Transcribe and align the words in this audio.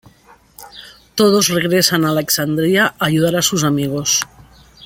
Todos 1.13 1.49
regresan 1.57 2.01
a 2.05 2.09
Alexandria 2.15 2.83
a 2.87 2.91
ayudar 3.05 3.35
a 3.35 3.43
sus 3.43 3.63
amigos. 3.63 4.21